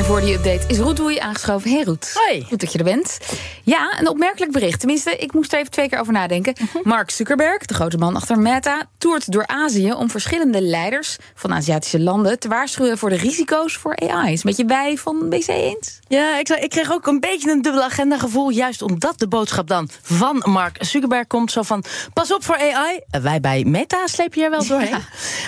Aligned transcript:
En 0.00 0.06
voor 0.06 0.20
die 0.20 0.34
update 0.34 0.66
is 0.66 0.78
Roet 0.78 0.96
Doei 0.96 1.18
aangeschoven. 1.18 1.70
Hey 1.70 1.82
Roet. 1.82 2.12
Hoi. 2.14 2.44
Goed 2.48 2.60
dat 2.60 2.72
je 2.72 2.78
er 2.78 2.84
bent. 2.84 3.18
Ja, 3.64 3.98
een 3.98 4.08
opmerkelijk 4.08 4.52
bericht. 4.52 4.78
Tenminste, 4.78 5.16
ik 5.16 5.32
moest 5.32 5.52
er 5.52 5.58
even 5.58 5.70
twee 5.70 5.88
keer 5.88 5.98
over 5.98 6.12
nadenken. 6.12 6.54
Mark 6.82 7.10
Zuckerberg, 7.10 7.64
de 7.64 7.74
grote 7.74 7.96
man 7.96 8.16
achter 8.16 8.38
Meta, 8.38 8.88
toert 8.98 9.32
door 9.32 9.46
Azië 9.46 9.92
om 9.92 10.10
verschillende 10.10 10.62
leiders 10.62 11.16
van 11.34 11.52
Aziatische 11.52 12.00
landen 12.00 12.38
te 12.38 12.48
waarschuwen 12.48 12.98
voor 12.98 13.08
de 13.08 13.16
risico's 13.16 13.76
voor 13.76 13.96
AI. 13.96 14.32
Is 14.32 14.44
een 14.44 14.50
beetje 14.50 14.64
wij 14.64 14.96
van 14.96 15.28
BC 15.28 15.46
eens? 15.46 15.98
Ja, 16.08 16.38
ik, 16.38 16.48
ik 16.48 16.70
kreeg 16.70 16.92
ook 16.92 17.06
een 17.06 17.20
beetje 17.20 17.50
een 17.50 17.62
dubbele 17.62 17.84
agenda 17.84 18.18
gevoel. 18.18 18.50
Juist 18.50 18.82
omdat 18.82 19.18
de 19.18 19.28
boodschap 19.28 19.68
dan 19.68 19.88
van 20.02 20.42
Mark 20.44 20.76
Zuckerberg 20.84 21.26
komt. 21.26 21.52
Zo 21.52 21.62
van, 21.62 21.84
pas 22.12 22.32
op 22.32 22.44
voor 22.44 22.56
AI. 22.56 23.00
Wij 23.22 23.40
bij 23.40 23.64
Meta 23.64 24.06
sleep 24.06 24.34
je 24.34 24.44
er 24.44 24.50
wel 24.50 24.66
doorheen. 24.66 24.88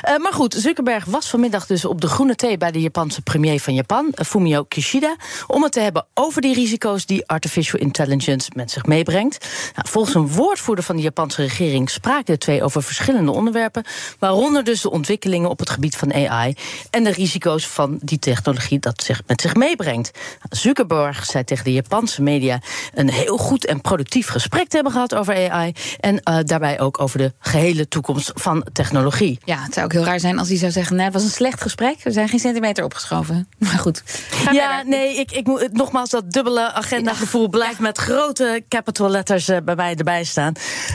Uh, 0.08 0.16
maar 0.16 0.32
goed, 0.32 0.54
Zuckerberg 0.54 1.04
was 1.04 1.28
vanmiddag 1.28 1.66
dus 1.66 1.84
op 1.84 2.00
de 2.00 2.08
groene 2.08 2.34
thee... 2.34 2.56
bij 2.56 2.70
de 2.70 2.80
Japanse 2.80 3.22
premier 3.22 3.60
van 3.60 3.74
Japan, 3.74 4.12
Fumio 4.26 4.51
Kishida... 4.60 5.16
om 5.46 5.62
het 5.62 5.72
te 5.72 5.80
hebben 5.80 6.06
over 6.14 6.42
die 6.42 6.54
risico's 6.54 7.06
die 7.06 7.26
artificial 7.28 7.80
intelligence 7.80 8.50
met 8.54 8.70
zich 8.70 8.86
meebrengt. 8.86 9.48
Nou, 9.74 9.88
volgens 9.88 10.14
een 10.14 10.28
woordvoerder 10.28 10.84
van 10.84 10.96
de 10.96 11.02
Japanse 11.02 11.42
regering... 11.42 11.90
spraken 11.90 12.32
de 12.32 12.38
twee 12.38 12.62
over 12.62 12.82
verschillende 12.82 13.30
onderwerpen... 13.30 13.84
waaronder 14.18 14.64
dus 14.64 14.80
de 14.80 14.90
ontwikkelingen 14.90 15.50
op 15.50 15.58
het 15.58 15.70
gebied 15.70 15.96
van 15.96 16.14
AI... 16.14 16.54
en 16.90 17.04
de 17.04 17.10
risico's 17.10 17.66
van 17.66 17.98
die 18.02 18.18
technologie 18.18 18.78
dat 18.78 19.02
zich 19.02 19.22
met 19.26 19.40
zich 19.40 19.54
meebrengt. 19.54 20.10
Zuckerberg 20.50 21.24
zei 21.24 21.44
tegen 21.44 21.64
de 21.64 21.72
Japanse 21.72 22.22
media 22.22 22.60
een 22.94 23.10
heel 23.10 23.36
goed 23.36 23.66
en 23.66 23.80
productief 23.80 24.28
gesprek 24.28 24.68
te 24.68 24.74
hebben 24.74 24.92
gehad 24.92 25.14
over 25.14 25.50
AI. 25.50 25.72
En 26.00 26.14
uh, 26.14 26.38
daarbij 26.44 26.80
ook 26.80 27.00
over 27.00 27.18
de 27.18 27.32
gehele 27.38 27.88
toekomst 27.88 28.30
van 28.34 28.66
technologie. 28.72 29.38
Ja, 29.44 29.62
het 29.62 29.74
zou 29.74 29.86
ook 29.86 29.92
heel 29.92 30.04
raar 30.04 30.20
zijn 30.20 30.38
als 30.38 30.48
hij 30.48 30.56
zou 30.56 30.72
zeggen: 30.72 30.96
nee, 30.96 31.04
het 31.04 31.14
was 31.14 31.22
een 31.22 31.30
slecht 31.30 31.60
gesprek. 31.60 32.02
We 32.02 32.10
zijn 32.10 32.28
geen 32.28 32.38
centimeter 32.38 32.84
opgeschoven. 32.84 33.48
Maar 33.58 33.78
goed. 33.78 34.02
Ja, 34.34 34.42
verder. 34.52 34.88
nee, 34.88 35.16
ik, 35.16 35.32
ik 35.32 35.46
moet 35.46 35.72
nogmaals 35.72 36.10
dat 36.10 36.32
dubbele 36.32 36.72
agendagevoel 36.72 37.48
blijft 37.48 37.78
met 37.78 37.98
grote 37.98 38.64
capital 38.68 39.08
letters 39.08 39.48
uh, 39.48 39.56
bij 39.64 39.74
mij 39.74 39.94
erbij 39.94 40.24
staan. 40.24 40.52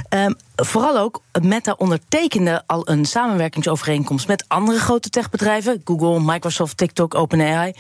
Um, 0.10 0.36
vooral 0.66 0.98
ook, 0.98 1.22
Meta 1.42 1.76
ondertekende 1.78 2.64
al 2.66 2.90
een 2.90 3.06
samenwerkingsovereenkomst 3.06 4.28
met 4.28 4.46
andere 4.48 4.80
grote 4.80 5.10
techbedrijven, 5.10 5.82
Google, 5.84 6.20
Microsoft, 6.20 6.78
TikTok, 6.78 7.16
OpenAI, 7.16 7.74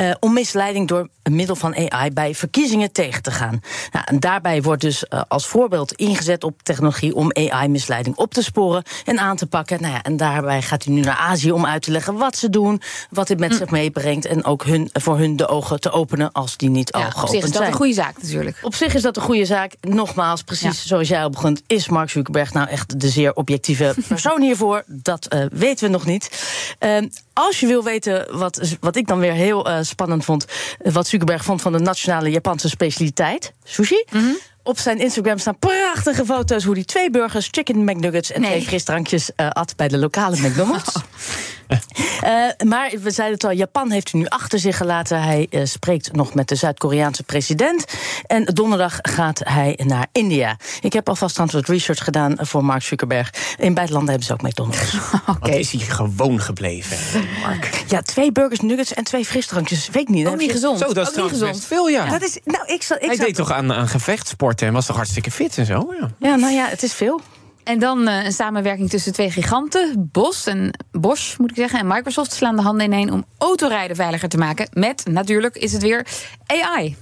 uh, 0.00 0.10
om 0.20 0.32
misleiding 0.32 0.88
door 0.88 1.08
middel 1.30 1.56
van 1.56 1.90
AI 1.90 2.10
bij 2.10 2.34
verkiezingen 2.34 2.92
tegen 2.92 3.22
te 3.22 3.30
gaan. 3.30 3.60
Nou, 3.92 4.04
en 4.08 4.20
daarbij 4.20 4.62
wordt 4.62 4.82
dus 4.82 5.04
uh, 5.10 5.20
als 5.28 5.46
voorbeeld 5.46 5.92
ingezet 5.92 6.44
op 6.44 6.62
technologie 6.62 7.14
om 7.14 7.30
AI-misleiding 7.32 8.16
op 8.16 8.34
te 8.34 8.42
sporen 8.42 8.82
en 9.04 9.18
aan 9.18 9.36
te 9.36 9.46
pakken. 9.46 9.80
Nou 9.80 9.94
ja, 9.94 10.02
en 10.02 10.16
daarbij 10.16 10.62
gaat 10.62 10.84
hij 10.84 10.94
nu 10.94 11.00
naar 11.00 11.16
Azië 11.16 11.52
om 11.52 11.66
uit 11.66 11.82
te 11.82 11.90
leggen 11.90 12.16
wat 12.16 12.36
ze 12.36 12.50
doen, 12.50 12.82
wat 13.10 13.26
dit 13.26 13.38
met 13.38 13.50
mm. 13.50 13.56
zich 13.56 13.70
meebrengt 13.70 14.26
en 14.26 14.44
ook 14.44 14.64
hun, 14.64 14.90
voor 14.92 15.18
hun 15.18 15.36
de 15.36 15.48
ogen 15.48 15.80
te 15.80 15.90
openen 15.90 16.32
als 16.32 16.56
die 16.56 16.70
niet 16.70 16.88
ja, 16.92 17.04
al 17.04 17.10
geopend 17.10 17.30
zijn. 17.30 17.42
Op 17.42 17.42
zich 17.42 17.44
is 17.44 17.50
dat 17.50 17.60
zijn. 17.60 17.70
een 17.70 17.76
goede 17.76 17.94
zaak 17.94 18.22
natuurlijk. 18.22 18.58
Op 18.62 18.74
zich 18.74 18.94
is 18.94 19.02
dat 19.02 19.16
een 19.16 19.22
goede 19.22 19.44
zaak. 19.44 19.74
Nogmaals, 19.80 20.42
precies 20.42 20.82
ja. 20.82 20.88
zoals 20.88 21.08
jij 21.08 21.22
al 21.22 21.30
begon, 21.30 21.58
is 21.66 21.88
Mark 21.88 22.10
Zuckerberg 22.10 22.23
nou 22.28 22.68
echt 22.68 23.00
de 23.00 23.08
zeer 23.08 23.34
objectieve 23.34 23.94
persoon 24.08 24.42
hiervoor? 24.42 24.82
Dat 24.86 25.34
uh, 25.34 25.44
weten 25.52 25.86
we 25.86 25.90
nog 25.90 26.06
niet. 26.06 26.46
Uh, 26.80 26.98
als 27.32 27.60
je 27.60 27.66
wil 27.66 27.84
weten 27.84 28.38
wat, 28.38 28.76
wat 28.80 28.96
ik 28.96 29.06
dan 29.06 29.18
weer 29.18 29.32
heel 29.32 29.68
uh, 29.68 29.78
spannend 29.80 30.24
vond, 30.24 30.46
wat 30.78 31.06
Zuckerberg 31.06 31.44
vond 31.44 31.62
van 31.62 31.72
de 31.72 31.78
nationale 31.78 32.30
Japanse 32.30 32.68
specialiteit, 32.68 33.52
sushi. 33.64 34.04
Mm 34.10 34.20
-hmm. 34.20 34.38
Op 34.62 34.78
zijn 34.78 34.98
Instagram 34.98 35.38
staan 35.38 35.58
prachtige 35.58 36.24
foto's 36.24 36.64
hoe 36.64 36.74
hij 36.74 36.84
twee 36.84 37.10
burgers, 37.10 37.48
chicken 37.50 37.84
McNuggets 37.84 38.32
en 38.32 38.40
nee. 38.40 38.50
twee 38.50 38.62
frisdrankjes 38.62 39.30
at 39.36 39.76
bij 39.76 39.88
de 39.88 39.98
lokale 39.98 40.36
McDonald's. 40.40 40.96
Oh. 40.96 41.02
Uh, 41.68 42.66
maar 42.72 42.90
we 43.00 43.10
zeiden 43.10 43.36
het 43.36 43.44
al, 43.44 43.50
Japan 43.50 43.90
heeft 43.90 44.12
hij 44.12 44.20
nu 44.20 44.26
achter 44.26 44.58
zich 44.58 44.76
gelaten. 44.76 45.22
Hij 45.22 45.46
uh, 45.50 45.64
spreekt 45.64 46.12
nog 46.12 46.34
met 46.34 46.48
de 46.48 46.54
Zuid-Koreaanse 46.54 47.22
president. 47.22 47.84
En 48.26 48.44
donderdag 48.44 48.98
gaat 49.02 49.40
hij 49.44 49.80
naar 49.84 50.06
India. 50.12 50.56
Ik 50.80 50.92
heb 50.92 51.08
alvast 51.08 51.38
aan 51.38 51.48
wat 51.52 51.68
research 51.68 52.04
gedaan 52.04 52.36
voor 52.40 52.64
Mark 52.64 52.82
Zuckerberg. 52.82 53.32
In 53.58 53.74
beide 53.74 53.92
landen 53.92 54.10
hebben 54.10 54.26
ze 54.26 54.32
ook 54.32 54.42
McDonald's. 54.42 54.94
okay. 55.20 55.34
Wat 55.50 55.54
is 55.54 55.70
hij 55.70 55.80
gewoon 55.80 56.40
gebleven, 56.40 57.24
Mark? 57.40 57.84
Ja, 57.88 58.02
twee 58.02 58.32
burgers, 58.32 58.60
nuggets 58.60 58.94
en 58.94 59.04
twee 59.04 59.24
frisdrankjes. 59.24 59.88
Weet 59.88 60.02
ik 60.02 60.08
niet. 60.08 60.26
Ook 60.26 60.36
niet 60.36 60.50
gezond. 60.50 60.78
Zo, 60.78 60.92
dat 60.92 61.10
is 61.10 61.16
niet 61.16 61.28
gezond. 61.28 61.64
veel, 61.64 61.88
ja. 61.88 62.08
Dat 62.08 62.22
is, 62.22 62.38
nou, 62.44 62.66
ik 62.66 62.82
zal, 62.82 62.96
ik 62.96 63.06
hij 63.06 63.16
zal... 63.16 63.26
deed 63.26 63.34
toch 63.34 63.52
aan, 63.52 63.72
aan 63.72 63.88
gevechtsporten 63.88 64.66
en 64.66 64.72
was 64.72 64.86
toch 64.86 64.96
hartstikke 64.96 65.30
fit 65.30 65.58
en 65.58 65.66
zo? 65.66 65.94
Ja, 66.00 66.10
ja 66.18 66.34
nou 66.34 66.52
ja, 66.52 66.68
het 66.68 66.82
is 66.82 66.92
veel. 66.92 67.20
En 67.64 67.78
dan 67.78 68.08
uh, 68.08 68.24
een 68.24 68.32
samenwerking 68.32 68.90
tussen 68.90 69.12
twee 69.12 69.30
giganten, 69.30 70.08
Bosch 70.12 70.46
en 70.46 70.70
Bosch 70.90 71.38
moet 71.38 71.50
ik 71.50 71.56
zeggen, 71.56 71.78
en 71.78 71.86
Microsoft 71.86 72.32
slaan 72.32 72.56
de 72.56 72.62
handen 72.62 72.86
ineen 72.86 73.12
om 73.12 73.24
autorijden 73.38 73.96
veiliger 73.96 74.28
te 74.28 74.38
maken. 74.38 74.68
Met 74.72 75.04
natuurlijk 75.10 75.56
is 75.56 75.72
het 75.72 75.82
weer 75.82 76.06
AI. 76.46 76.96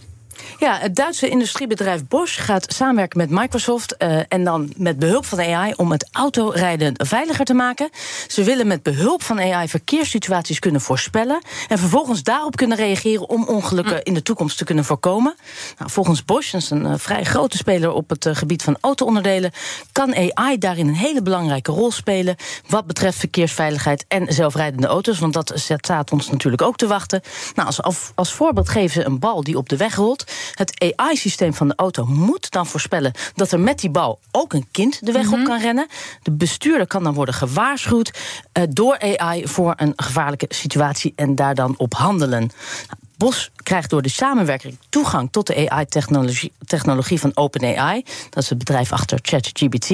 Ja, 0.59 0.79
het 0.79 0.95
Duitse 0.95 1.29
industriebedrijf 1.29 2.07
Bosch 2.09 2.45
gaat 2.45 2.73
samenwerken 2.73 3.19
met 3.19 3.31
Microsoft 3.31 3.95
uh, 3.99 4.21
en 4.29 4.45
dan 4.45 4.73
met 4.77 4.99
behulp 4.99 5.25
van 5.25 5.41
AI 5.41 5.73
om 5.77 5.91
het 5.91 6.09
autorijden 6.13 6.95
veiliger 6.97 7.45
te 7.45 7.55
maken. 7.55 7.91
Ze 8.27 8.43
willen 8.43 8.67
met 8.67 8.83
behulp 8.83 9.23
van 9.23 9.41
AI 9.41 9.69
verkeerssituaties 9.69 10.59
kunnen 10.59 10.81
voorspellen 10.81 11.43
en 11.69 11.79
vervolgens 11.79 12.23
daarop 12.23 12.57
kunnen 12.57 12.77
reageren 12.77 13.29
om 13.29 13.45
ongelukken 13.45 14.03
in 14.03 14.15
de 14.15 14.23
toekomst 14.23 14.59
te 14.59 14.65
kunnen 14.65 14.85
voorkomen. 14.85 15.35
Nou, 15.79 15.91
volgens 15.91 16.25
Bosch, 16.25 16.53
dat 16.53 16.63
is 16.63 16.71
een 16.71 16.87
uh, 16.87 16.95
vrij 16.97 17.25
grote 17.25 17.57
speler 17.57 17.93
op 17.93 18.11
het 18.11 18.27
uh, 18.27 18.35
gebied 18.35 18.63
van 18.63 18.77
auto-onderdelen, 18.81 19.53
kan 19.93 20.15
AI 20.15 20.59
daarin 20.59 20.89
een 20.89 20.95
hele 20.95 21.23
belangrijke 21.23 21.73
rol 21.73 21.91
spelen 21.91 22.37
wat 22.69 22.87
betreft 22.87 23.19
verkeersveiligheid 23.19 24.05
en 24.09 24.33
zelfrijdende 24.33 24.87
auto's, 24.87 25.19
want 25.19 25.33
dat 25.33 25.53
staat 25.57 26.13
ons 26.13 26.31
natuurlijk 26.31 26.63
ook 26.63 26.77
te 26.77 26.87
wachten. 26.87 27.21
Nou, 27.55 27.73
als, 27.77 28.11
als 28.15 28.33
voorbeeld 28.33 28.69
geven 28.69 28.91
ze 28.91 29.05
een 29.05 29.19
bal 29.19 29.43
die 29.43 29.57
op 29.57 29.69
de 29.69 29.77
weg 29.77 29.95
rolt. 29.95 30.25
Het 30.55 30.95
AI-systeem 30.97 31.55
van 31.55 31.69
de 31.69 31.75
auto 31.77 32.07
moet 32.07 32.51
dan 32.51 32.67
voorspellen 32.67 33.13
dat 33.35 33.53
er 33.53 33.61
met 33.61 33.79
die 33.79 33.91
bal 33.91 34.21
ook 34.31 34.53
een 34.53 34.67
kind 34.71 35.07
de 35.07 35.13
weg 35.13 35.25
mm 35.25 35.33
-hmm. 35.33 35.41
op 35.41 35.47
kan 35.47 35.61
rennen. 35.61 35.87
De 36.23 36.33
bestuurder 36.33 36.87
kan 36.87 37.03
dan 37.03 37.15
worden 37.15 37.35
gewaarschuwd 37.35 38.11
uh, 38.59 38.65
door 38.69 38.99
AI 39.17 39.49
voor 39.49 39.75
een 39.77 39.93
gevaarlijke 39.97 40.47
situatie 40.49 41.13
en 41.17 41.35
daar 41.35 41.55
dan 41.55 41.75
op 41.77 41.95
handelen. 41.95 42.41
Nou, 42.41 43.02
Bos 43.23 43.51
krijgt 43.63 43.91
door 43.91 44.03
de 44.03 44.09
samenwerking 44.09 44.79
toegang 44.89 45.29
tot 45.31 45.47
de 45.47 45.71
AI-technologie 45.71 46.53
technologie 46.67 47.21
van 47.21 47.31
OpenAI. 47.35 48.05
Dat 48.31 48.43
is 48.43 48.49
het 48.49 48.59
bedrijf 48.59 48.93
achter 48.93 49.19
ChatGPT. 49.23 49.91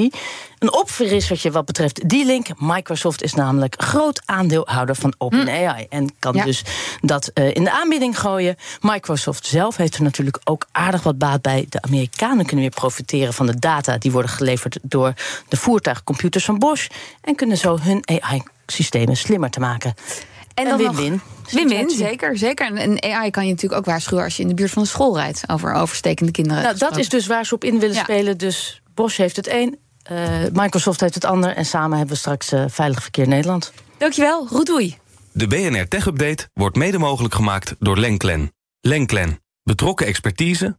Een 0.58 0.72
opfrissertje 0.72 1.50
wat 1.50 1.64
betreft 1.64 2.08
die 2.08 2.26
link. 2.26 2.46
Microsoft 2.58 3.22
is 3.22 3.34
namelijk 3.34 3.74
groot 3.82 4.22
aandeelhouder 4.24 4.94
van 4.94 5.14
OpenAI. 5.18 5.82
Mm. 5.82 5.86
En 5.88 6.14
kan 6.18 6.34
ja. 6.34 6.44
dus 6.44 6.62
dat 7.00 7.30
uh, 7.34 7.54
in 7.54 7.64
de 7.64 7.70
aanbieding 7.70 8.18
gooien. 8.20 8.56
Microsoft 8.80 9.46
zelf 9.46 9.76
heeft 9.76 9.94
er 9.94 10.02
natuurlijk 10.02 10.38
ook 10.44 10.66
aardig 10.72 11.02
wat 11.02 11.18
baat 11.18 11.42
bij. 11.42 11.66
De 11.68 11.82
Amerikanen 11.82 12.46
kunnen 12.46 12.64
weer 12.64 12.74
profiteren 12.74 13.34
van 13.34 13.46
de 13.46 13.58
data 13.58 13.98
die 13.98 14.12
worden 14.12 14.30
geleverd 14.30 14.78
door 14.82 15.14
de 15.48 15.56
voertuigcomputers 15.56 16.44
van 16.44 16.58
Bosch. 16.58 16.88
En 17.20 17.34
kunnen 17.34 17.56
zo 17.56 17.78
hun 17.80 18.02
AI-systemen 18.04 19.16
slimmer 19.16 19.50
te 19.50 19.60
maken. 19.60 19.94
En 20.58 20.68
dan 20.68 20.78
win-win. 20.78 21.20
Win-win, 21.50 21.90
zeker. 21.90 22.38
zeker. 22.38 22.76
En 22.76 23.02
AI 23.02 23.30
kan 23.30 23.44
je 23.44 23.50
natuurlijk 23.50 23.80
ook 23.80 23.86
waarschuwen 23.86 24.24
als 24.24 24.36
je 24.36 24.42
in 24.42 24.48
de 24.48 24.54
buurt 24.54 24.70
van 24.70 24.82
de 24.82 24.88
school 24.88 25.16
rijdt. 25.16 25.42
Over 25.46 25.72
overstekende 25.72 26.32
kinderen. 26.32 26.62
Nou, 26.62 26.78
dat 26.78 26.96
is 26.96 27.08
dus 27.08 27.26
waar 27.26 27.46
ze 27.46 27.54
op 27.54 27.64
in 27.64 27.78
willen 27.78 27.96
ja. 27.96 28.02
spelen. 28.02 28.38
Dus 28.38 28.82
Bosch 28.94 29.16
heeft 29.16 29.36
het 29.36 29.48
een, 29.48 29.78
uh, 30.12 30.18
Microsoft 30.52 31.00
heeft 31.00 31.14
het 31.14 31.24
ander. 31.24 31.56
En 31.56 31.64
samen 31.64 31.98
hebben 31.98 32.14
we 32.14 32.20
straks 32.20 32.52
uh, 32.52 32.64
Veilig 32.68 33.02
Verkeer 33.02 33.28
Nederland. 33.28 33.72
Dankjewel, 33.98 34.46
Roedoei. 34.48 34.96
De 35.32 35.46
BNR 35.46 35.88
Tech 35.88 36.06
Update 36.06 36.48
wordt 36.54 36.76
mede 36.76 36.98
mogelijk 36.98 37.34
gemaakt 37.34 37.74
door 37.78 37.98
Lenklen. 37.98 38.52
Lenklen. 38.80 39.40
Betrokken 39.62 40.06
expertise, 40.06 40.78